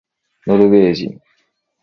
[0.47, 1.21] ノルウェー人